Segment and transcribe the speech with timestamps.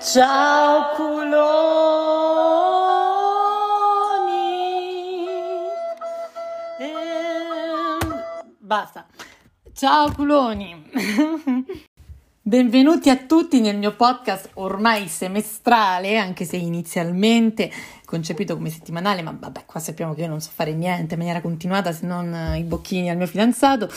[0.00, 1.22] Ciao culoni!
[6.80, 8.22] Ehm,
[8.58, 9.06] basta.
[9.72, 10.90] Ciao culoni!
[12.44, 17.70] Benvenuti a tutti nel mio podcast ormai semestrale, anche se inizialmente
[18.12, 21.40] concepito come settimanale, ma vabbè, qua sappiamo che io non so fare niente in maniera
[21.40, 23.88] continuata se non eh, i bocchini al mio fidanzato.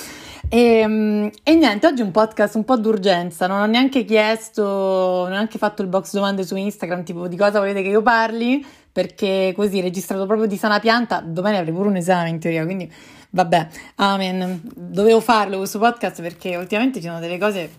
[0.47, 5.25] E, ehm, e, niente, oggi un podcast un po' d'urgenza, non ho neanche chiesto, non
[5.25, 8.65] ho neanche fatto il box domande su Instagram, tipo di cosa volete che io parli,
[8.89, 12.89] perché così registrato proprio di sana pianta, domani avrei pure un esame in teoria, quindi
[13.31, 14.61] vabbè, amen.
[14.63, 17.69] Dovevo farlo questo podcast perché ultimamente ci sono delle cose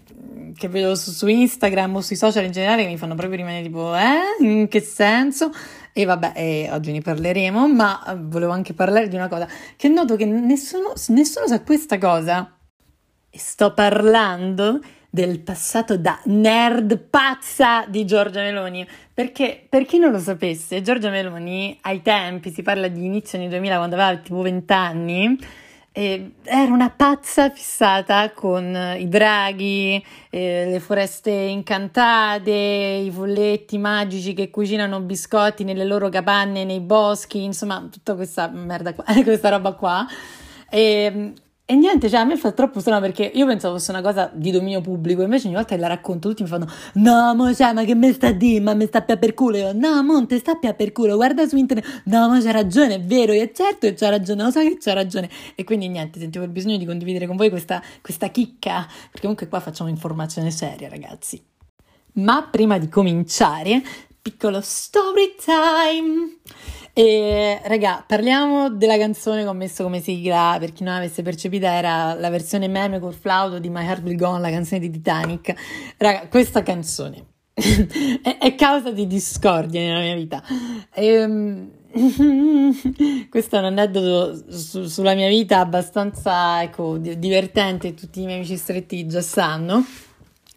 [0.54, 3.62] che vedo su, su Instagram o sui social in generale che mi fanno proprio rimanere
[3.62, 5.50] tipo, eh, in che senso?
[5.98, 9.88] E vabbè, eh, oggi ne parleremo, ma eh, volevo anche parlare di una cosa che
[9.88, 12.54] noto che nessuno, nessuno sa questa cosa.
[13.30, 18.86] Sto parlando del passato da nerd pazza di Giorgia Meloni.
[19.14, 23.48] Perché, per chi non lo sapesse, Giorgia Meloni ai tempi, si parla di inizio anni
[23.48, 25.38] 2000, quando aveva tipo 20 anni,
[25.98, 34.34] eh, era una pazza fissata con i draghi, eh, le foreste incantate, i folletti magici
[34.34, 39.72] che cucinano biscotti nelle loro capanne nei boschi, insomma, tutta questa merda qua, questa roba
[39.72, 40.06] qua.
[40.68, 41.32] E,
[41.68, 44.52] e niente, cioè a me fa troppo strano perché io pensavo fosse una cosa di
[44.52, 47.82] dominio pubblico, invece ogni volta che la racconto tutti mi fanno No, mo, cioè, ma
[47.82, 49.56] che me sta di, ma me sta per culo?
[49.56, 52.02] Io, no, monte, sta per culo, guarda su internet.
[52.04, 54.92] No, ma c'ha ragione, è vero, e certo che c'ha ragione, lo so che c'ha
[54.92, 55.28] ragione.
[55.56, 59.48] E quindi niente, sentivo il bisogno di condividere con voi questa, questa chicca, perché comunque
[59.48, 61.42] qua facciamo informazione seria, ragazzi.
[62.12, 63.82] Ma prima di cominciare,
[64.22, 66.38] piccolo story time.
[66.98, 71.66] E raga, parliamo della canzone che ho messo come sigla, per chi non avesse percepito
[71.66, 74.88] era la versione meme col flauto di My Heart Will Go On, la canzone di
[74.88, 75.52] Titanic.
[75.98, 77.22] Raga, questa canzone
[77.52, 80.42] è, è, causa di discordia nella mia vita.
[80.94, 81.70] Ehm,
[83.28, 88.56] questo è un aneddoto su, sulla mia vita abbastanza ecco, divertente, tutti i miei amici
[88.56, 89.84] stretti già sanno.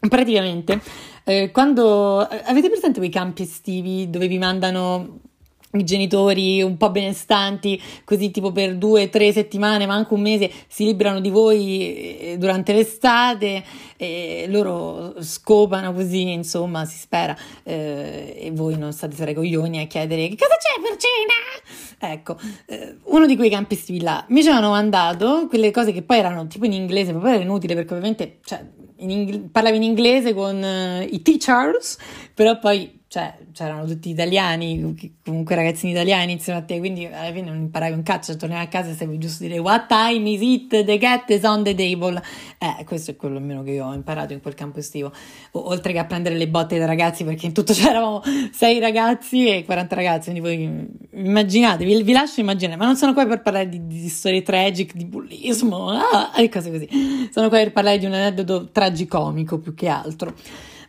[0.08, 0.80] Praticamente,
[1.24, 5.28] eh, quando avete presente quei campi estivi dove vi mandano
[5.72, 10.50] i genitori un po' benestanti, così tipo per due, tre settimane, ma anche un mese,
[10.66, 13.62] si liberano di voi eh, durante l'estate
[13.96, 19.80] e loro scopano così, insomma, si spera, eh, e voi non state tra i coglioni
[19.80, 22.12] a chiedere che cosa c'è per cena?
[22.12, 26.02] Ecco, eh, uno di quei campi estivi là mi ci hanno mandato quelle cose che
[26.02, 28.64] poi erano tipo in inglese, ma era inutile perché ovviamente cioè,
[28.96, 31.98] in ingl- parlavi in inglese con uh, i teachers,
[32.34, 37.48] però poi cioè, c'erano tutti italiani, comunque ragazzini italiani insieme a te, quindi alla fine
[37.48, 40.84] non imparavi un cazzo, tornavi a casa e sapevi giusto dire what time is it,
[40.84, 42.22] the cat is on the table.
[42.56, 45.10] Eh, questo è quello almeno che io ho imparato in quel campo estivo,
[45.50, 48.22] o, oltre che a prendere le botte dai ragazzi, perché in tutto c'eravamo
[48.52, 53.12] sei ragazzi e 40 ragazzi, quindi voi immaginate, vi, vi lascio immaginare, ma non sono
[53.12, 56.88] qua per parlare di, di storie tragiche, di bullismo, ah, e cose così,
[57.32, 60.32] sono qua per parlare di un aneddoto tragicomico più che altro.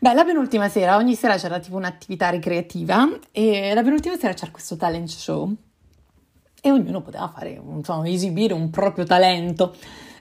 [0.04, 4.50] Beh, la penultima sera, ogni sera c'era tipo un'attività ricreativa e la penultima sera c'era
[4.50, 5.54] questo talent show
[6.60, 9.76] e ognuno poteva fare, insomma, esibire un proprio talento.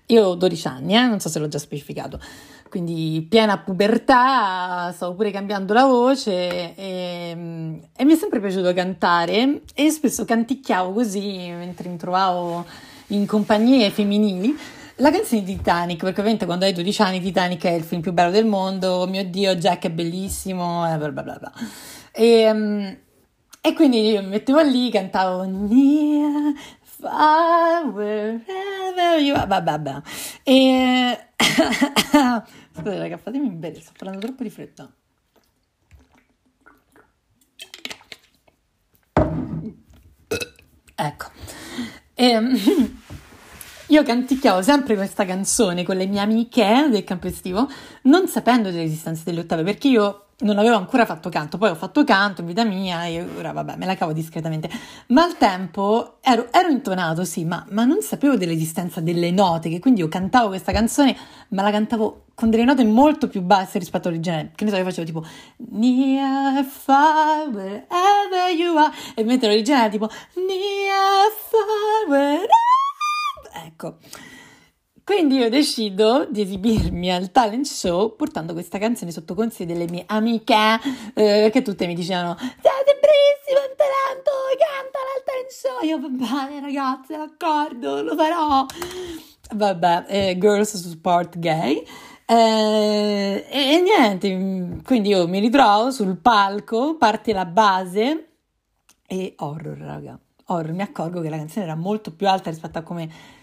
[0.08, 1.06] Io ho 12 anni, eh?
[1.06, 2.20] non so se l'ho già specificato,
[2.68, 9.62] quindi piena pubertà, stavo pure cambiando la voce e, e mi è sempre piaciuto cantare
[9.72, 12.66] e spesso canticchiavo così mentre mi trovavo
[13.06, 14.54] in compagnie femminili
[15.00, 18.12] la canzone di Titanic, perché ovviamente quando hai 12 anni Titanic è il film più
[18.12, 21.52] bello del mondo, oh mio Dio, Jack è bellissimo, e bla bla bla bla.
[22.12, 22.98] E, um,
[23.62, 26.52] e quindi io mi mettevo lì, cantavo Near,
[26.82, 30.02] far, wherever you are, vabbè, vabbè.
[30.42, 31.28] E...
[32.72, 34.90] Scusate raga, fatemi bere, sto parlando troppo di fretta.
[40.94, 41.30] Ecco.
[42.14, 42.98] E...
[43.90, 47.68] Io canticchiavo sempre questa canzone con le mie amiche del campo estivo,
[48.02, 52.04] non sapendo dell'esistenza delle ottave, perché io non avevo ancora fatto canto, poi ho fatto
[52.04, 54.70] canto in vita mia e ora vabbè me la cavo discretamente,
[55.08, 59.80] ma al tempo ero, ero intonato sì, ma, ma, non sapevo dell'esistenza delle note, che
[59.80, 61.16] quindi io cantavo questa canzone,
[61.48, 64.84] ma la cantavo con delle note molto più basse rispetto all'originale, che ne so, io
[64.84, 65.24] facevo tipo
[65.72, 72.79] near, far, wherever you are, e mentre l'originale era tipo near, far, wherever
[73.52, 73.98] Ecco.
[75.02, 80.04] Quindi io decido di esibirmi al talent show portando questa canzone sotto consiglio delle mie
[80.06, 80.78] amiche
[81.14, 85.82] eh, che tutte mi dicevano siete bravissima in talento, cantala al talent show.
[85.82, 88.66] Io va bene ragazze, d'accordo, lo farò.
[89.52, 91.84] vabbè, eh, Girls Support Gay.
[92.26, 98.28] Eh, e, e niente, quindi io mi ritrovo sul palco, parte la base
[99.08, 100.16] e horror, raga.
[100.46, 103.38] Horror, mi accorgo che la canzone era molto più alta rispetto a come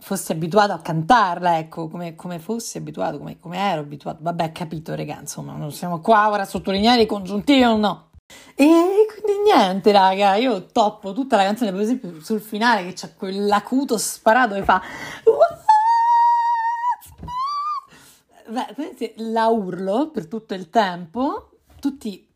[0.00, 4.18] fossi abituato a cantarla, ecco, come, come fossi abituato, come, come, ero abituato.
[4.20, 8.10] Vabbè, capito, raga, insomma, non siamo qua ora a sottolineare i congiuntivi o no.
[8.54, 13.14] E quindi niente, raga, io toppo tutta la canzone, per esempio sul finale che c'è
[13.14, 14.82] quell'acuto sparato e fa
[18.50, 22.26] Beh, la urlo per tutto il tempo, tutti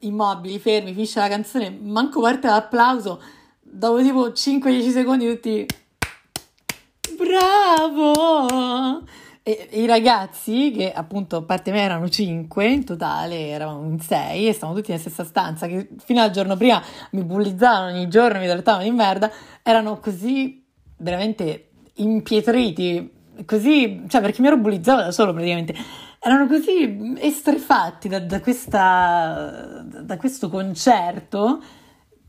[0.00, 3.22] immobili, fermi, finisce la canzone, manco parte l'applauso,
[3.58, 5.66] dopo tipo 5-10 secondi tutti
[7.24, 9.04] bravo!
[9.42, 14.48] E, i ragazzi, che appunto a parte me erano 5 in totale, eravamo in 6
[14.48, 18.38] e stavamo tutti nella stessa stanza, che fino al giorno prima mi bullizzavano ogni giorno,
[18.38, 19.30] mi trattavano di merda,
[19.62, 20.64] erano così
[20.98, 25.74] veramente impietriti così, cioè perché mi ero bullizzata da solo praticamente,
[26.20, 31.60] erano così estrefatti da, da, questa, da questo concerto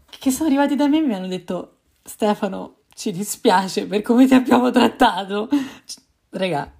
[0.09, 4.33] che sono arrivati da me e mi hanno detto Stefano ci dispiace per come ti
[4.33, 5.49] abbiamo trattato.
[6.29, 6.71] Raga,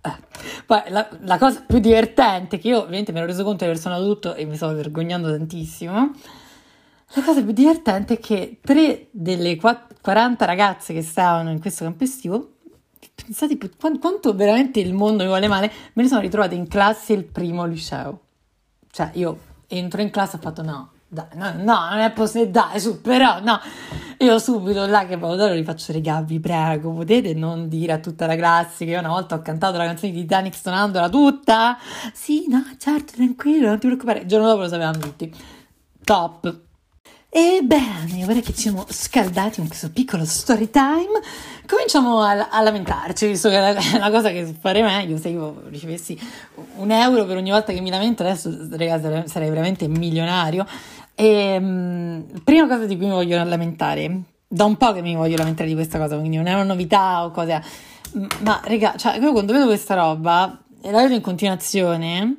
[0.66, 3.80] poi la, la, cosa più divertente che io ovviamente mi ero reso conto di aver
[3.80, 6.12] suonato tutto e mi stavo vergognando tantissimo.
[7.16, 12.04] La cosa più divertente è che tre delle 40 ragazze che stavano in questo campo
[12.04, 12.54] estivo
[13.16, 13.58] pensate
[14.00, 17.66] quanto veramente il mondo mi vuole male, me ne sono ritrovata in classe il primo
[17.66, 18.22] liceo.
[18.90, 22.52] Cioè, io entro in classe e ho fatto no, dai, no, no, non è possibile,
[22.52, 23.60] dai, su, però, no.
[24.20, 28.26] Io subito là che valutare li faccio, regà, vi prego, potete non dire a tutta
[28.26, 31.78] la classe che io una volta ho cantato la canzone di Titanic suonandola tutta?
[32.14, 34.20] Sì, no, certo, tranquillo, non ti preoccupare.
[34.22, 35.34] Il giorno dopo lo sapevamo tutti.
[36.04, 36.62] Top.
[37.36, 41.20] Ebbene, ora che ci siamo scaldati con questo piccolo story time,
[41.66, 46.16] cominciamo a, a lamentarci, visto che è una cosa che farei meglio se io ricevessi
[46.76, 50.64] un euro per ogni volta che mi lamento, adesso ragazzi, sarei veramente milionario.
[51.16, 55.38] E, um, prima cosa di cui mi voglio lamentare, da un po' che mi voglio
[55.38, 57.62] lamentare di questa cosa, quindi non è una novità o cosa,
[58.42, 62.36] ma raga, cioè, io quando vedo questa roba e la vedo in continuazione,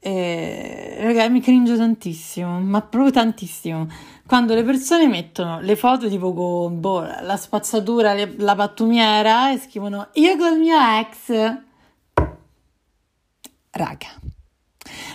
[0.00, 3.86] eh, raga, mi cringo tantissimo, ma proprio tantissimo
[4.32, 9.58] quando le persone mettono le foto tipo con boh, la spazzatura, le, la pattumiera e
[9.58, 11.58] scrivono io col mio ex.
[13.70, 14.08] Raga,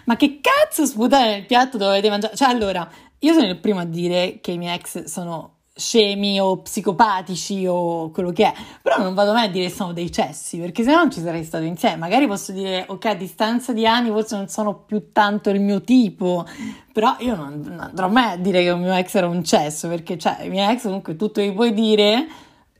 [0.06, 2.36] ma che cazzo sputate nel piatto dovete mangiare?
[2.36, 2.88] Cioè, allora,
[3.20, 8.10] io sono il primo a dire che i miei ex sono scemi o psicopatici o
[8.10, 10.92] quello che è, però non vado mai a dire che sono dei cessi, perché se
[10.92, 11.98] no non ci sarei stato insieme.
[11.98, 15.82] Magari posso dire, ok, a distanza di anni forse non sono più tanto il mio
[15.82, 16.46] tipo,
[16.92, 19.88] però io non, non andrò mai a dire che il mio ex era un cesso,
[19.88, 22.28] perché cioè, i miei ex comunque tutto li puoi dire,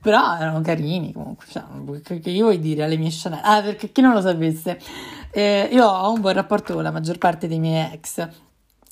[0.00, 1.62] però erano carini comunque, cioè,
[2.20, 3.40] che io vuoi dire alle mie Chanel?
[3.42, 4.78] Ah, perché chi non lo sapesse,
[5.30, 8.28] eh, io ho un buon rapporto con la maggior parte dei miei ex,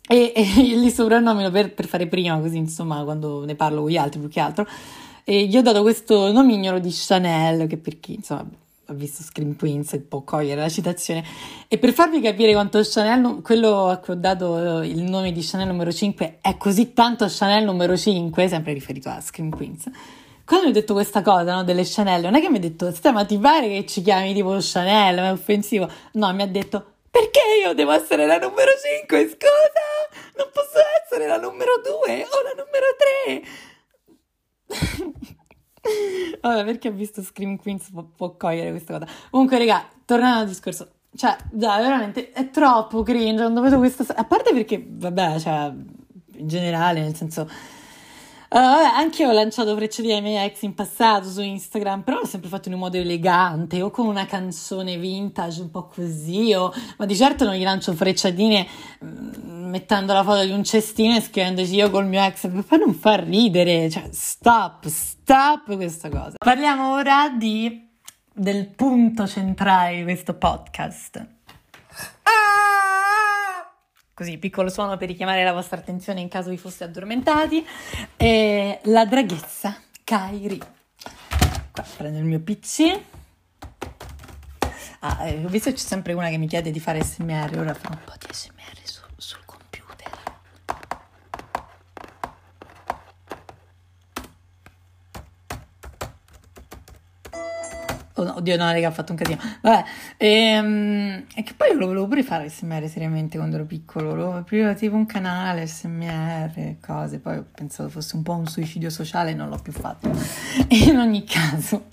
[0.09, 0.43] e, e
[0.77, 4.29] li soprannomino per, per, fare prima, così insomma, quando ne parlo con gli altri più
[4.29, 4.67] che altro.
[5.25, 8.47] E gli ho dato questo nomignolo di Chanel, che per chi insomma
[8.89, 11.25] ha visto Scream Queens può cogliere la citazione.
[11.67, 15.67] E per farvi capire quanto Chanel, quello a cui ho dato il nome di Chanel
[15.67, 19.91] numero 5, è così tanto Chanel numero 5, sempre riferito a Scream Queens.
[20.47, 22.93] Quando mi ha detto questa cosa no, delle Chanel, non è che mi ha detto,
[23.13, 25.91] ma ti pare che ci chiami tipo Chanel, ma è offensivo?
[26.13, 28.71] No, mi ha detto, perché io devo essere la numero
[29.01, 29.29] 5?
[29.29, 32.87] Scusa, non posso essere la numero 2 o la numero
[35.03, 35.25] 3.
[36.41, 39.11] Vabbè, perché ho visto Scream Queens può, può cogliere questa cosa.
[39.31, 44.05] Comunque, raga, tornando al discorso, cioè, già, veramente è troppo cringe quando vedo questa.
[44.15, 45.73] A parte perché, vabbè, cioè,
[46.37, 47.51] in generale, nel senso
[48.49, 52.27] Uh, anche io ho lanciato frecciatine ai miei ex in passato su Instagram, però l'ho
[52.27, 56.73] sempre fatto in un modo elegante o con una canzone vintage un po' così, o...
[56.99, 58.67] ma di certo non gli lancio frecciatine
[59.05, 62.95] mm, mettendo la foto di un cestino e scrivendoci io col mio ex, per non
[62.95, 66.35] fa ridere, cioè stop, stop questa cosa.
[66.39, 67.89] Parliamo ora di,
[68.33, 71.27] del punto centrale di questo podcast.
[74.17, 77.63] Così, piccolo suono per richiamare la vostra attenzione in caso vi foste addormentati.
[78.17, 80.57] E la draghezza Kairi.
[81.71, 82.99] Qua prendo il mio PC.
[85.01, 87.75] Ah, eh, ho visto che c'è sempre una che mi chiede di fare SMR, ora
[87.75, 90.11] farò un po' di SMR su, sul computer.
[97.33, 99.39] Oh, oddio, no, raga, ho fatto un casino.
[99.61, 99.85] Vabbè,
[100.17, 104.15] e, um, e che poi lo volevo pure fare SMR seriamente quando ero piccolo.
[104.15, 107.19] Lo aprivo tipo un canale SMR, cose.
[107.19, 110.11] Poi ho pensato fosse un po' un suicidio sociale, non l'ho più fatto.
[110.69, 111.91] E in ogni caso,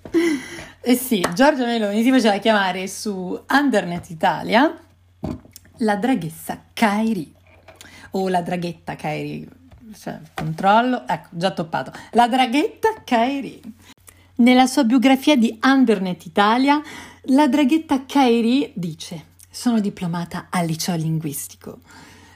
[0.82, 4.78] eh sì, Giorgia Meloni si faceva chiamare su Undernet Italia
[5.78, 7.34] la draghessa Kairi
[8.12, 9.48] o la draghetta Kairi,
[9.98, 13.62] cioè, controllo, ecco, già toppato, la draghetta Kairi.
[14.36, 16.82] Nella sua biografia di Undernet Italia,
[17.28, 21.82] la draghetta Kairi dice: Sono diplomata al liceo linguistico.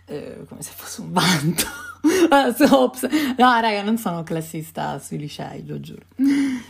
[0.06, 1.66] Eh, come se fosse un vanto.
[2.75, 3.01] Ops.
[3.38, 6.06] No, raga, non sono classista sui licei, lo giuro.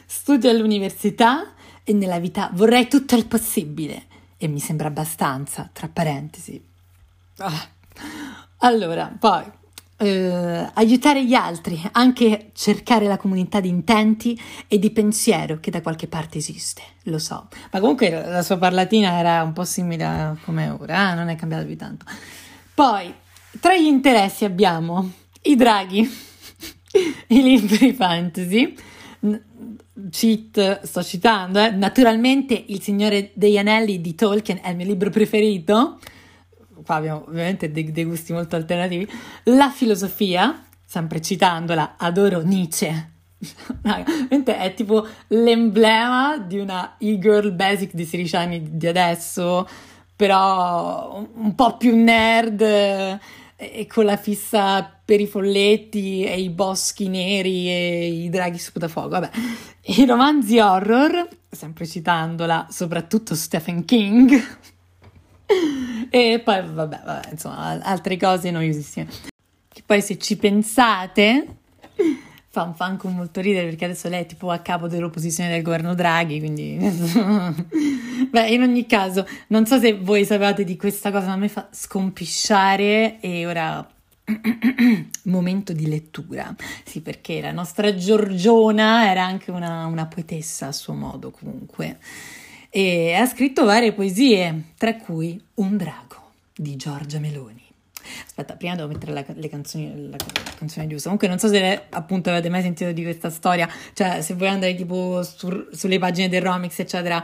[0.05, 1.53] Studio all'università
[1.83, 4.05] e nella vita vorrei tutto il possibile.
[4.37, 6.63] E mi sembra abbastanza, tra parentesi.
[7.37, 7.67] Ah.
[8.59, 9.43] Allora, poi
[9.97, 15.81] eh, aiutare gli altri, anche cercare la comunità di intenti e di pensiero che da
[15.81, 17.47] qualche parte esiste, lo so.
[17.71, 21.15] Ma comunque la sua parlatina era un po' simile a come ora, eh?
[21.15, 22.05] non è cambiato più tanto.
[22.73, 23.13] Poi,
[23.59, 25.11] tra gli interessi abbiamo
[25.41, 25.99] i draghi,
[27.27, 28.75] i libri fantasy,
[30.11, 31.71] cheat, sto citando, eh?
[31.71, 35.97] naturalmente Il Signore degli Anelli di Tolkien è il mio libro preferito,
[36.87, 39.07] qua abbiamo ovviamente dei, dei gusti molto alternativi,
[39.43, 43.11] la filosofia, sempre citandola, adoro Nietzsche.
[44.27, 49.67] è tipo l'emblema di una e-girl basic di 16 anni di adesso,
[50.15, 57.09] però un po' più nerd e con la fissa per i folletti e i boschi
[57.09, 59.09] neri e i draghi sputafuoco.
[59.09, 59.29] Vabbè,
[59.97, 64.41] i romanzi horror, sempre citandola, soprattutto Stephen King
[66.09, 69.07] e poi, vabbè, vabbè, insomma, altre cose noiosissime.
[69.67, 71.47] Che poi se ci pensate,
[72.49, 75.93] fa, fa anche molto ridere perché adesso lei è tipo a capo dell'opposizione del governo
[75.93, 76.77] Draghi, quindi...
[78.29, 81.47] Beh, in ogni caso, non so se voi sapevate di questa cosa, ma a me
[81.49, 83.87] fa scompisciare e ora...
[85.23, 90.93] momento di lettura, sì, perché la nostra Giorgiona era anche una, una poetessa a suo
[90.93, 91.97] modo, comunque
[92.77, 97.63] e ha scritto varie poesie, tra cui Un drago di Giorgia Meloni.
[98.23, 101.05] Aspetta, prima devo mettere la, le canzoni, la, la canzone giusta.
[101.05, 103.67] Comunque, non so se appunto avete mai sentito di questa storia.
[103.93, 107.23] Cioè, se vuoi andare tipo su, sulle pagine del Romix, eccetera,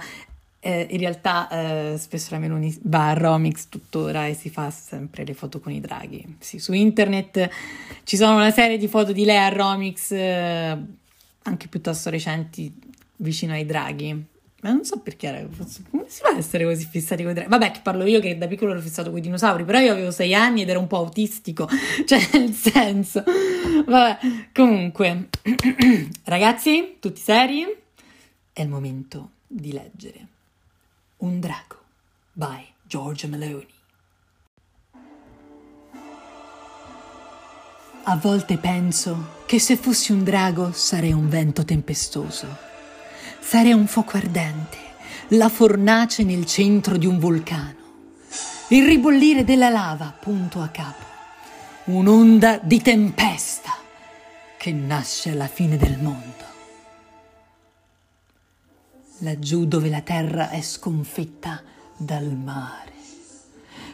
[0.60, 5.24] eh, in realtà eh, spesso la Meloni va a Romix tuttora e si fa sempre
[5.24, 6.38] le foto con i draghi.
[6.40, 7.48] Sì, su internet
[8.06, 10.78] ci sono una serie di foto di lei a Romix, eh,
[11.44, 12.74] anche piuttosto recenti,
[13.18, 14.32] vicino ai draghi.
[14.64, 15.46] Ma non so perché era.
[15.90, 17.50] Come si fa a essere così fissati con i draghi?
[17.50, 20.10] Vabbè, che parlo io che da piccolo ero fissato con i dinosauri, però io avevo
[20.10, 21.68] sei anni ed ero un po' autistico.
[22.06, 23.24] Cioè, nel senso.
[23.86, 24.20] Vabbè,
[24.54, 25.28] comunque.
[26.24, 27.66] Ragazzi, tutti seri?
[28.54, 30.28] È il momento di leggere.
[31.18, 31.82] Un drago
[32.32, 33.68] by Georgia Meloni.
[38.06, 42.72] A volte penso che se fossi un drago sarei un vento tempestoso
[43.46, 44.78] Sarei un fuoco ardente,
[45.30, 47.76] la fornace nel centro di un vulcano,
[48.70, 51.06] il ribollire della lava punto a capo,
[51.86, 53.76] un'onda di tempesta
[54.58, 56.46] che nasce alla fine del mondo.
[59.20, 61.62] Laggiù dove la terra è sconfitta
[61.96, 62.92] dal mare.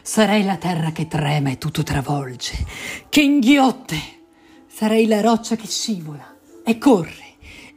[0.00, 2.64] Sarei la terra che trema e tutto travolge,
[3.10, 3.98] che inghiotte.
[4.72, 7.29] Sarei la roccia che scivola e corre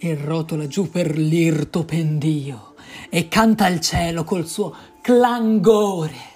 [0.06, 2.74] e rotola giù per l'irto pendio
[3.10, 6.32] e canta al cielo col suo clangore.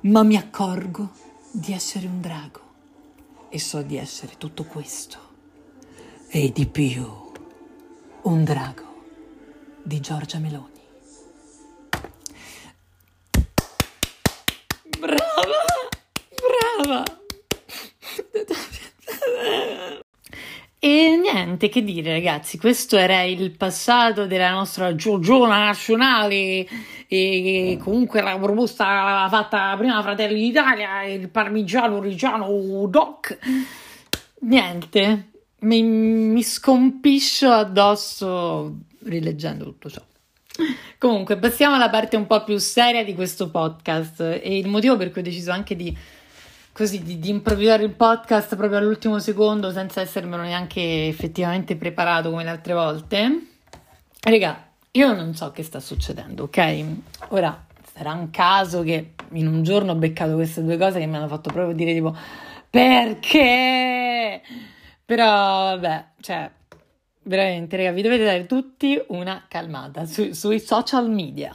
[0.00, 1.10] Ma mi accorgo
[1.52, 2.60] di essere un drago
[3.48, 5.18] e so di essere tutto questo
[6.28, 7.06] e di più.
[8.22, 9.04] Un drago
[9.84, 10.82] di Giorgia Meloni.
[14.98, 15.88] Brava!
[16.82, 17.17] Brava!
[20.90, 26.66] E niente, che dire ragazzi, questo era il passato della nostra Giorgiona nazionale
[27.06, 33.36] e comunque la proposta fatta prima Fratelli d'Italia, il parmigiano reggiano doc.
[34.40, 35.28] Niente,
[35.58, 40.00] mi, mi scompiscio addosso rileggendo tutto ciò.
[40.96, 45.10] Comunque, passiamo alla parte un po' più seria di questo podcast e il motivo per
[45.10, 45.94] cui ho deciso anche di
[46.78, 52.44] così di, di, improvvisare il podcast proprio all'ultimo secondo senza essermelo neanche effettivamente preparato come
[52.44, 53.46] le altre volte.
[54.20, 56.84] Raga, io non so che sta succedendo, ok?
[57.30, 61.16] Ora sarà un caso che in un giorno ho beccato queste due cose che mi
[61.16, 62.16] hanno fatto proprio dire tipo
[62.70, 64.40] perché?
[65.04, 66.48] Però vabbè, cioè
[67.24, 71.52] veramente, raga, vi dovete dare tutti una calmata su, sui social media.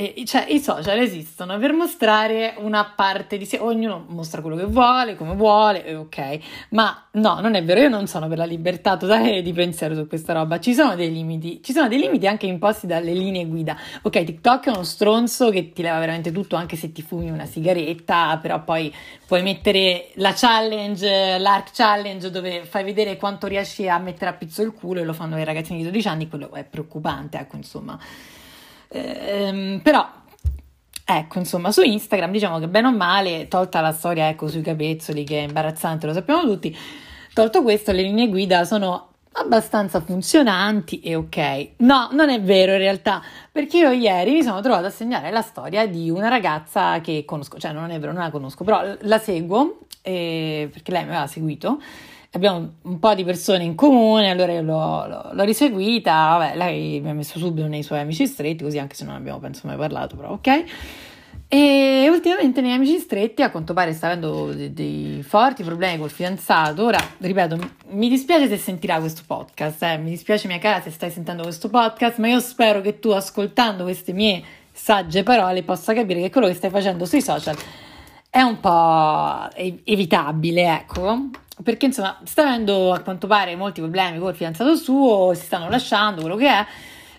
[0.00, 4.66] E, cioè, i social esistono per mostrare una parte di sé, ognuno mostra quello che
[4.66, 6.38] vuole, come vuole, e ok.
[6.68, 10.06] Ma no, non è vero, io non sono per la libertà totale di pensiero su
[10.06, 10.60] questa roba.
[10.60, 13.76] Ci sono dei limiti, ci sono dei limiti anche imposti dalle linee guida.
[14.02, 17.46] Ok, TikTok è uno stronzo che ti leva veramente tutto, anche se ti fumi una
[17.46, 18.94] sigaretta, però poi
[19.26, 24.62] puoi mettere la challenge, l'arc challenge, dove fai vedere quanto riesci a mettere a pizzo
[24.62, 27.98] il culo e lo fanno i ragazzini di 12 anni, quello è preoccupante, ecco, insomma.
[28.88, 30.16] Ehm, però
[31.10, 35.24] Ecco, insomma, su Instagram diciamo che bene o male, tolta la storia ecco, sui capezzoli
[35.24, 36.76] che è imbarazzante, lo sappiamo tutti,
[37.32, 41.68] tolto questo le linee guida sono abbastanza funzionanti e ok.
[41.78, 45.40] No, non è vero in realtà, perché io ieri mi sono trovata a segnare la
[45.40, 49.18] storia di una ragazza che conosco, cioè non è vero, non la conosco, però la
[49.18, 51.80] seguo eh, perché lei mi aveva seguito
[52.32, 57.00] abbiamo un po' di persone in comune, allora io l'ho, l'ho, l'ho riseguita, vabbè, lei
[57.00, 59.76] mi ha messo subito nei suoi amici stretti, così anche se non abbiamo penso mai
[59.76, 60.64] parlato, però ok.
[61.50, 66.10] E ultimamente nei amici stretti a quanto pare sta avendo dei, dei, forti problemi col
[66.10, 66.84] fidanzato.
[66.84, 67.58] Ora, ripeto,
[67.92, 69.96] mi dispiace se sentirà questo podcast, eh?
[69.96, 73.84] mi dispiace mia cara se stai sentendo questo podcast, ma io spero che tu ascoltando
[73.84, 74.42] queste mie
[74.72, 77.56] sagge parole possa capire che quello che stai facendo sui social
[78.28, 79.48] è un po'
[79.84, 85.44] evitabile, ecco perché insomma sta avendo a quanto pare molti problemi col fidanzato suo, si
[85.44, 86.66] stanno lasciando, quello che è,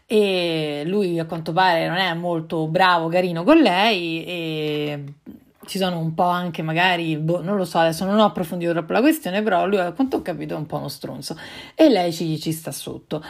[0.05, 5.03] e lui a quanto pare non è molto bravo, carino con lei e
[5.65, 8.93] ci sono un po' anche magari, boh, non lo so, adesso non ho approfondito troppo
[8.93, 11.38] la questione, però lui a quanto ho capito è un po' uno stronzo
[11.75, 13.24] e lei ci, ci sta sotto.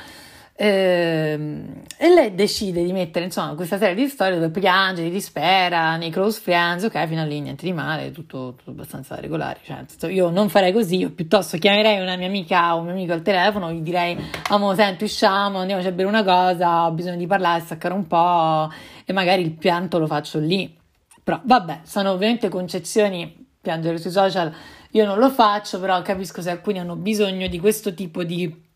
[0.62, 5.96] Ehm, e lei decide di mettere insomma questa serie di storie dove piange, di dispera
[5.96, 9.62] nei close friends, ok, fino a lì niente di male, tutto, tutto abbastanza regolare.
[9.64, 13.14] Cioè, io non farei così, io piuttosto chiamerei una mia amica o un mio amico
[13.14, 14.18] al telefono, gli direi,
[14.50, 18.70] amo, senti, usciamo, andiamo a bere una cosa, ho bisogno di parlare, staccare un po'
[19.06, 20.78] e magari il pianto lo faccio lì.
[21.24, 24.54] Però vabbè, sono ovviamente concezioni, piangere sui social
[24.92, 28.68] io non lo faccio, però capisco se alcuni hanno bisogno di questo tipo di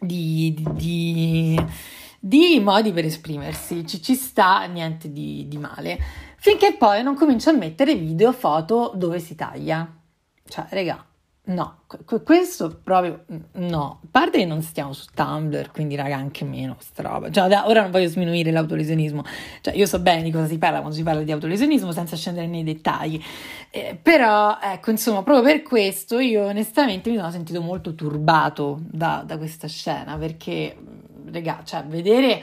[0.00, 1.60] di, di,
[2.18, 5.98] di modi per esprimersi, ci, ci sta niente di, di, male,
[6.36, 9.88] finché poi non comincia a mettere video, foto dove si taglia.
[10.46, 11.04] Cioè, regà,
[11.52, 11.80] no,
[12.24, 14.00] questo proprio no.
[14.02, 17.30] A parte che non stiamo su Tumblr, quindi raga, anche meno questa roba.
[17.30, 19.24] Cioè, ora non voglio sminuire l'autolesionismo,
[19.60, 22.46] cioè io so bene di cosa si parla quando si parla di autolesionismo senza scendere
[22.46, 23.22] nei dettagli.
[23.70, 29.22] Eh, però, ecco, insomma, proprio per questo io onestamente mi sono sentito molto turbato da,
[29.26, 30.76] da questa scena perché,
[31.30, 32.42] regà, cioè, vedere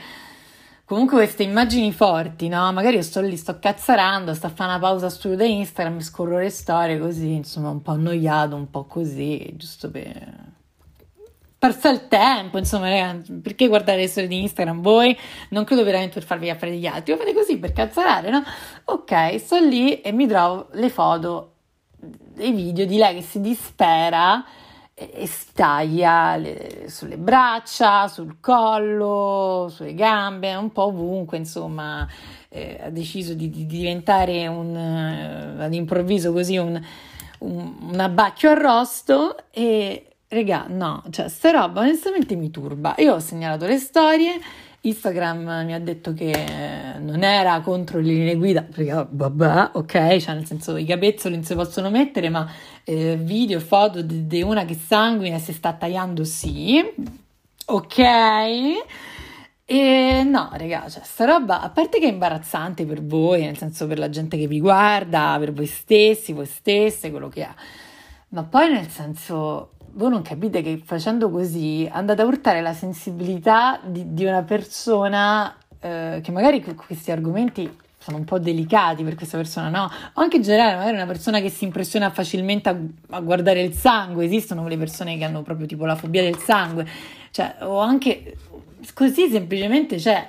[0.88, 2.72] comunque queste immagini forti, no?
[2.72, 6.38] Magari io sto lì, sto cazzarando, sto a fare una pausa studio da Instagram, scorro
[6.38, 10.46] le storie così, insomma, un po' annoiato, un po' così, giusto per
[11.58, 15.14] passa il tempo, insomma, ragazzi, perché guardare le storie di Instagram voi?
[15.50, 18.42] Non credo veramente per farvi affari degli altri, lo fate così per cazzarare, no?
[18.84, 21.52] Ok, sto lì e mi trovo le foto
[21.98, 24.42] dei video di lei che si dispera
[24.98, 32.06] e, e si taglia le, sulle braccia, sul collo, sulle gambe, un po' ovunque, insomma,
[32.48, 36.80] eh, ha deciso di, di diventare un, uh, all'improvviso così un,
[37.38, 42.94] un, un abbacchio arrosto e Regà, no, cioè, sta roba onestamente mi turba.
[42.98, 44.38] Io ho segnalato le storie,
[44.82, 46.34] Instagram mi ha detto che
[46.98, 51.44] non era contro le linee guida, perché vabbè, ok, cioè nel senso i capezzoli non
[51.44, 52.46] si possono mettere, ma
[52.88, 56.82] eh, video, foto di, una che sanguina si sta tagliando, sì,
[57.66, 57.98] ok.
[59.66, 63.86] E no, raga, cioè, sta roba, a parte che è imbarazzante per voi, nel senso
[63.86, 67.50] per la gente che vi guarda, per voi stessi, voi stesse, quello che è,
[68.28, 73.80] ma poi nel senso voi non capite che facendo così andate a urtare la sensibilità
[73.84, 77.70] di, di una persona eh, che magari questi argomenti
[78.08, 79.90] sono un po' delicati per questa persona, no?
[80.14, 82.76] O anche in generale, magari una persona che si impressiona facilmente a,
[83.10, 86.86] a, guardare il sangue, esistono quelle persone che hanno proprio tipo la fobia del sangue,
[87.30, 88.36] cioè, o anche
[88.94, 90.26] così semplicemente, cioè,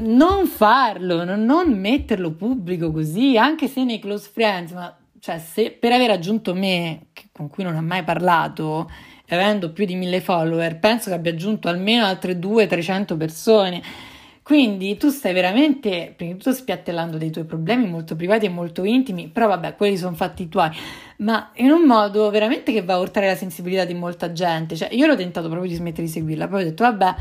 [0.00, 5.70] non farlo, non, non metterlo pubblico così, anche se nei close friends, ma cioè, se
[5.70, 8.90] per aver aggiunto me, con cui non ha mai parlato,
[9.30, 14.10] avendo più di mille follower, penso che abbia aggiunto almeno altre 200-300 persone.
[14.42, 18.82] Quindi tu stai veramente, prima di tutto, spiattellando dei tuoi problemi molto privati e molto
[18.82, 20.68] intimi, però vabbè, quelli sono fatti tuoi,
[21.18, 24.74] ma in un modo veramente che va a urtare la sensibilità di molta gente.
[24.74, 27.14] Cioè, io l'ho tentato proprio di smettere di seguirla, poi ho detto, vabbè,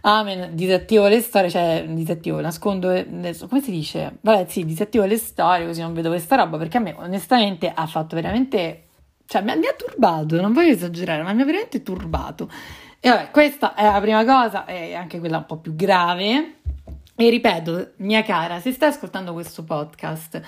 [0.00, 4.16] amen, disattivo le storie, cioè disattivo, nascondo, adesso, come si dice?
[4.22, 7.86] Vabbè, sì, disattivo le storie così non vedo questa roba, perché a me onestamente ha
[7.86, 8.84] fatto veramente,
[9.26, 12.48] cioè mi, mi ha turbato, non voglio esagerare, ma mi ha veramente turbato.
[13.06, 16.54] E vabbè, questa è la prima cosa, è anche quella un po' più grave.
[17.14, 20.40] E ripeto, mia cara, se stai ascoltando questo podcast,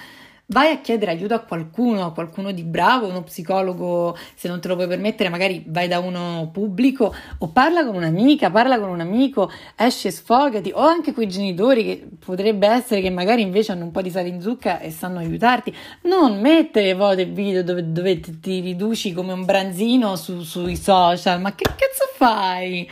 [0.49, 4.69] vai a chiedere aiuto a qualcuno, a qualcuno di bravo, uno psicologo, se non te
[4.69, 9.01] lo puoi permettere, magari vai da uno pubblico o parla con un'amica, parla con un
[9.01, 13.85] amico, esci e sfogati, o anche quei genitori che potrebbe essere che magari invece hanno
[13.85, 15.75] un po' di sale in zucca e sanno aiutarti.
[16.03, 21.41] Non mettere foto e video dove, dove ti, riduci come un branzino su, sui social,
[21.41, 22.89] ma che cazzo fai?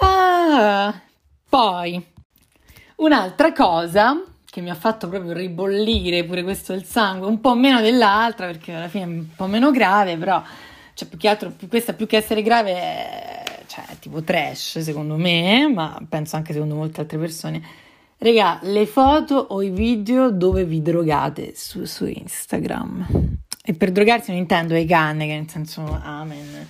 [0.00, 1.00] Ah,
[1.48, 2.04] poi
[2.96, 4.27] un'altra cosa
[4.58, 8.72] che mi ha fatto proprio ribollire pure questo il sangue, un po' meno dell'altra perché
[8.72, 10.42] alla fine è un po' meno grave, però
[10.94, 15.68] cioè, più che altro questa più che essere grave è, cioè, tipo trash secondo me,
[15.68, 17.62] ma penso anche secondo molte altre persone.
[18.18, 23.06] Regà, le foto o i video dove vi drogate su, su Instagram.
[23.62, 26.66] E per drogarsi non intendo i canne, che nel senso amen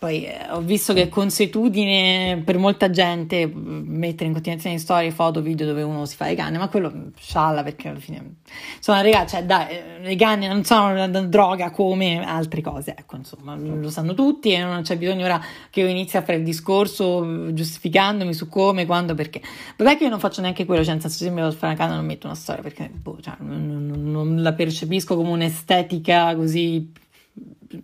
[0.00, 5.42] poi eh, ho visto che è consuetudine per molta gente mettere in continuazione storie, foto,
[5.42, 8.36] video dove uno si fa le canne, ma quello scialla perché alla fine...
[8.76, 13.16] Insomma, ragazzi, cioè, dai, eh, le canne non sono una droga come altre cose, ecco,
[13.16, 16.44] insomma, lo sanno tutti e non c'è bisogno ora che io inizi a fare il
[16.44, 19.42] discorso giustificandomi su come, quando, perché.
[19.76, 21.82] Vabbè che io non faccio neanche quello, cioè nel senso se mi devo fare una
[21.82, 26.34] canna non metto una storia perché boh, cioè, non, non, non la percepisco come un'estetica
[26.34, 26.90] così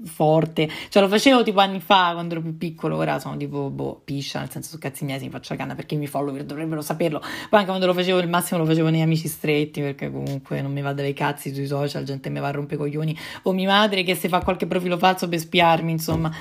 [0.05, 0.69] forte.
[0.89, 4.41] Cioè lo facevo tipo anni fa quando ero più piccolo, ora sono tipo boh, piscia,
[4.41, 7.21] nel senso su cazzi miei mi faccio la canna perché i miei follower dovrebbero saperlo.
[7.21, 10.73] Poi anche quando lo facevo il massimo lo facevo nei amici stretti perché comunque non
[10.73, 14.03] mi va dai cazzi sui social, gente mi va a rompere coglioni o mia madre
[14.03, 16.33] che se fa qualche profilo falso per spiarmi, insomma.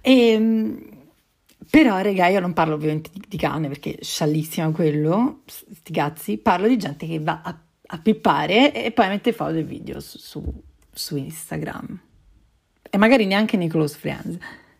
[0.00, 0.98] E ehm,
[1.68, 6.66] però, raga, io non parlo ovviamente di, di canne perché sciallissima quello, sti cazzi, parlo
[6.66, 10.42] di gente che va a, a pippare e poi mette foto e video su, su,
[10.92, 12.00] su Instagram
[12.90, 14.36] e magari neanche nei close friends.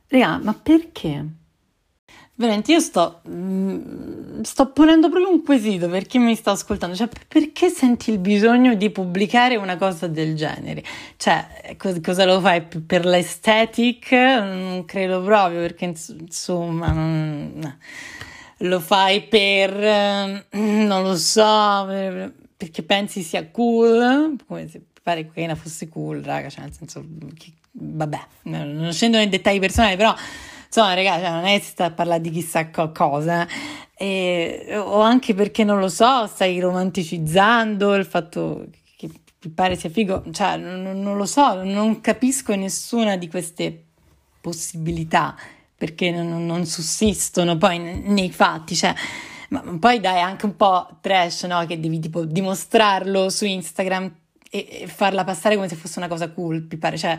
[0.08, 1.24] Raga, ma perché?
[2.40, 7.08] Veramente, io sto, mm, sto ponendo proprio un quesito per chi mi sta ascoltando, cioè
[7.28, 10.82] perché senti il bisogno di pubblicare una cosa del genere?
[11.16, 14.10] Cioè, cos- cosa lo fai per l'aesthetic?
[14.12, 17.76] Non credo proprio, perché insomma,
[18.56, 25.28] lo fai per, non lo so, per, perché pensi sia cool, come se pare che
[25.28, 27.02] cocaina fosse cool, raga, cioè nel senso,
[27.34, 30.14] chi, vabbè, non scendo nei dettagli personali, però
[30.66, 33.48] insomma, ragazzi, cioè, non è che si sta a parlare di chissà cosa.
[33.96, 38.66] E, o anche perché non lo so, stai romanticizzando il fatto
[38.98, 39.08] che
[39.42, 43.84] mi pare sia figo, cioè non, non lo so, non capisco nessuna di queste
[44.38, 45.34] possibilità
[45.74, 48.94] perché non, non sussistono poi nei fatti, cioè
[49.50, 51.64] ma poi dai anche un po' trash, no?
[51.66, 54.12] Che devi tipo dimostrarlo su Instagram
[54.50, 57.16] e, e farla passare come se fosse una cosa cool, mi pare, cioè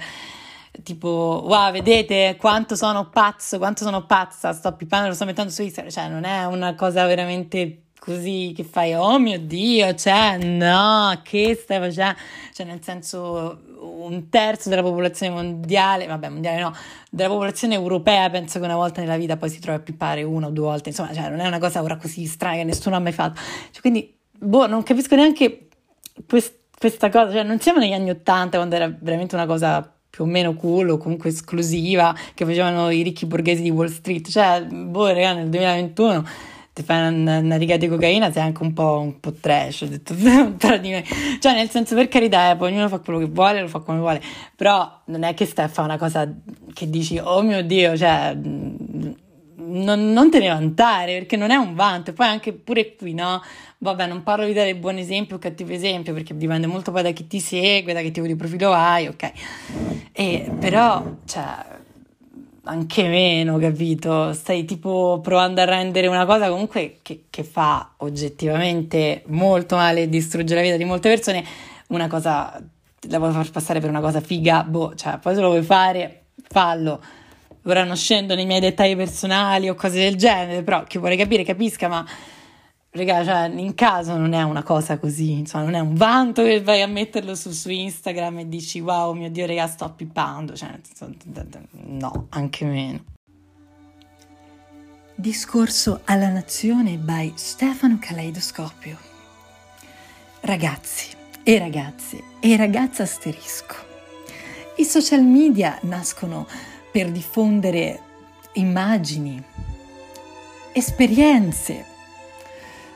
[0.83, 5.61] tipo wow vedete quanto sono pazzo quanto sono pazza sto pippando lo sto mettendo su
[5.63, 11.19] Instagram cioè non è una cosa veramente così che fai oh mio dio cioè no
[11.23, 12.17] che stai facendo
[12.53, 16.73] cioè nel senso un terzo della popolazione mondiale vabbè mondiale no
[17.09, 20.47] della popolazione europea penso che una volta nella vita poi si trova a pippare una
[20.47, 22.99] o due volte insomma cioè non è una cosa ora così strana che nessuno ha
[22.99, 23.39] mai fatto
[23.71, 25.67] cioè, quindi boh non capisco neanche
[26.27, 30.25] quest- questa cosa cioè non siamo negli anni Ottanta quando era veramente una cosa più
[30.25, 34.29] o meno cool o comunque esclusiva che facevano i ricchi borghesi di Wall Street.
[34.29, 36.25] Cioè, boh, raga, nel 2021
[36.73, 39.87] ti fai una, una, riga di cocaina sei anche un po', un po' trash, ho
[39.87, 40.15] detto
[40.57, 41.03] tra di me.
[41.39, 43.99] Cioè, nel senso, per carità, eh, poi ognuno fa quello che vuole, lo fa come
[43.99, 44.21] vuole,
[44.55, 46.31] però non è che stai a fare una cosa
[46.73, 48.37] che dici, oh mio Dio, cioè...
[49.63, 53.13] Non, non te ne vantare perché non è un vanto, e poi anche pure qui,
[53.13, 53.41] no?
[53.77, 57.11] Vabbè, non parlo di dare buon esempio o cattivo esempio perché dipende molto poi da
[57.11, 59.31] chi ti segue, da che tipo di profilo hai, ok?
[60.11, 61.45] E, però, cioè,
[62.63, 64.33] anche meno, capito?
[64.33, 70.09] Stai tipo provando a rendere una cosa comunque che, che fa oggettivamente molto male e
[70.09, 71.43] distrugge la vita di molte persone,
[71.87, 72.61] una cosa,
[73.07, 76.23] la vuoi far passare per una cosa figa, boh, cioè, poi se lo vuoi fare,
[76.47, 77.01] fallo.
[77.65, 81.43] Ora non scendo nei miei dettagli personali o cose del genere, però chi vuole capire
[81.43, 82.05] capisca, ma
[82.93, 86.61] Raga, cioè, in caso non è una cosa così, insomma, non è un vanto che
[86.61, 90.77] vai a metterlo su, su Instagram e dici wow, mio Dio, raga, sto pippando, cioè,
[91.83, 93.03] no, anche meno.
[95.15, 98.97] Discorso alla nazione by Stefano Caleidoscopio.
[100.41, 103.75] Ragazzi e ragazze e ragazze asterisco.
[104.77, 106.45] I social media nascono
[106.91, 107.99] per diffondere
[108.53, 109.41] immagini,
[110.73, 111.85] esperienze,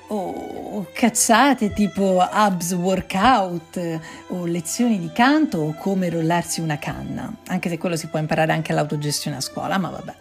[0.07, 7.69] o cazzate tipo abs workout o lezioni di canto o come rollarsi una canna, anche
[7.69, 10.13] se quello si può imparare anche all'autogestione a scuola, ma vabbè.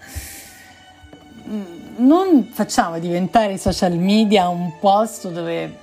[1.97, 5.83] non facciamo diventare i social media un posto dove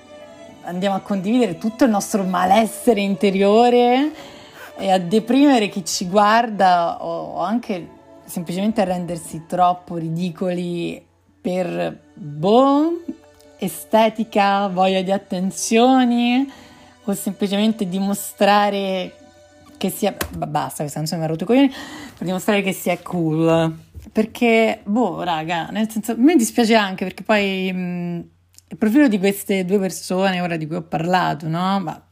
[0.64, 4.12] andiamo a condividere tutto il nostro malessere interiore
[4.78, 11.06] e a deprimere chi ci guarda o anche semplicemente a rendersi troppo ridicoli
[11.42, 13.02] per boh,
[13.62, 16.52] estetica, voglia di attenzioni
[17.04, 19.16] o semplicemente dimostrare
[19.78, 23.78] che sia basta, questa canzone mi ha rotto i coglioni per dimostrare che sia cool.
[24.12, 28.30] Perché boh, raga, nel senso, me dispiace anche perché poi mh,
[28.70, 31.80] il profilo di queste due persone ora di cui ho parlato, no?
[31.80, 32.04] Ma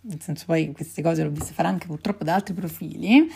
[0.00, 3.30] nel senso poi queste cose le ho viste fare anche purtroppo da altri profili.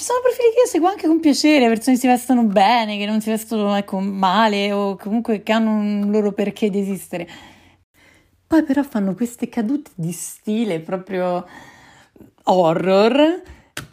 [0.00, 3.04] Ci sono profili che io seguo anche con piacere, persone che si vestono bene, che
[3.04, 7.28] non si vestono ecco, male o comunque che hanno un loro perché di esistere.
[8.46, 11.46] Poi però fanno queste cadute di stile proprio
[12.44, 13.42] horror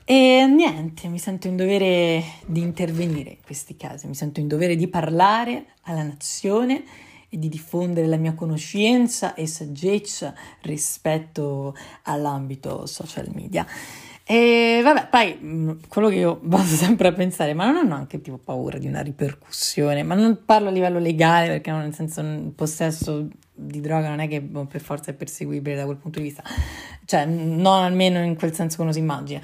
[0.06, 4.78] e niente, mi sento in dovere di intervenire in questi casi, mi sento in dovere
[4.78, 6.86] di parlare alla nazione
[7.28, 13.68] e di diffondere la mia conoscenza e saggezza rispetto all'ambito social media.
[14.30, 18.20] E vabbè, poi mm, quello che io vado sempre a pensare, ma non hanno anche
[18.20, 20.04] tipo paura di una ripercussione?
[20.04, 24.28] Ma non parlo a livello legale, perché nel senso il possesso di droga non è
[24.28, 26.44] che boh, per forza è perseguibile da quel punto di vista,
[27.06, 29.40] cioè non almeno in quel senso che uno si immagina.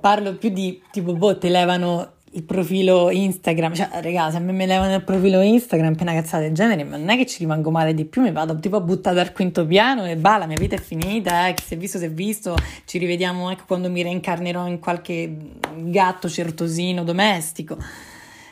[0.00, 4.52] Parlo più di tipo, boh, ti levano il profilo Instagram, cioè raga, se a me
[4.52, 7.38] mi levano il profilo Instagram per una cazzata del genere, ma non è che ci
[7.38, 10.46] rimango male di più, mi vado tipo a buttare dal quinto piano e bah, la
[10.46, 13.64] mia vita è finita, eh, chi si è visto si è visto, ci rivediamo ecco
[13.66, 15.36] quando mi reincarnerò in qualche
[15.76, 17.76] gatto certosino domestico.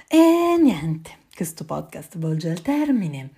[0.07, 3.31] E niente, questo podcast volge al termine.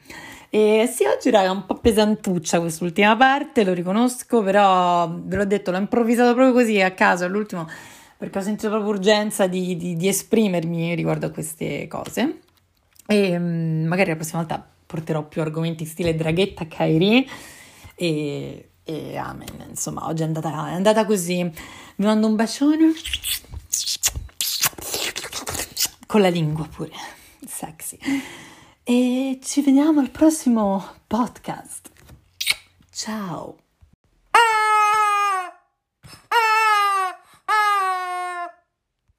[0.50, 5.46] E sì, oggi raga, è un po' pesantuccia quest'ultima parte, lo riconosco, però ve l'ho
[5.46, 7.66] detto, l'ho improvvisato proprio così a caso all'ultimo
[8.16, 12.40] perché ho sentito proprio urgenza di, di, di esprimermi riguardo a queste cose.
[13.06, 17.28] E um, magari la prossima volta porterò più argomenti stile draghetta Kairi
[17.94, 19.66] e, e amen.
[19.68, 21.42] Insomma, oggi è andata, è andata così.
[21.96, 22.92] Vi mando un bacione
[26.06, 26.92] con la lingua pure,
[27.46, 27.98] sexy.
[28.84, 31.90] E ci vediamo al prossimo podcast.
[32.90, 33.56] Ciao.